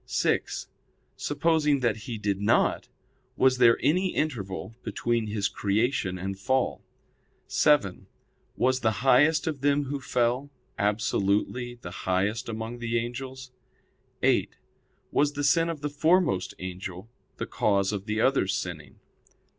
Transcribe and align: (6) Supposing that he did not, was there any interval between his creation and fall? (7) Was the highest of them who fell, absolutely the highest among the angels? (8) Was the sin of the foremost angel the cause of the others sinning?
(6) 0.07 0.67
Supposing 1.15 1.81
that 1.81 1.95
he 1.95 2.17
did 2.17 2.41
not, 2.41 2.89
was 3.37 3.59
there 3.59 3.77
any 3.83 4.15
interval 4.15 4.73
between 4.81 5.27
his 5.27 5.47
creation 5.47 6.17
and 6.17 6.39
fall? 6.39 6.83
(7) 7.45 8.07
Was 8.55 8.79
the 8.79 9.05
highest 9.05 9.45
of 9.45 9.61
them 9.61 9.83
who 9.83 10.01
fell, 10.01 10.49
absolutely 10.79 11.75
the 11.83 11.91
highest 12.09 12.49
among 12.49 12.79
the 12.79 12.97
angels? 12.97 13.51
(8) 14.23 14.55
Was 15.11 15.33
the 15.33 15.43
sin 15.43 15.69
of 15.69 15.81
the 15.81 15.87
foremost 15.89 16.55
angel 16.57 17.07
the 17.37 17.45
cause 17.45 17.91
of 17.91 18.05
the 18.07 18.21
others 18.21 18.55
sinning? 18.55 18.99